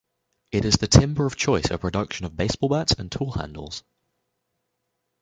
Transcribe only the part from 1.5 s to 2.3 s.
for production